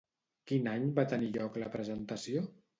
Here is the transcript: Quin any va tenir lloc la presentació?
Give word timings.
Quin 0.51 0.69
any 0.71 0.87
va 1.01 1.05
tenir 1.13 1.31
lloc 1.37 1.61
la 1.67 1.71
presentació? 1.79 2.47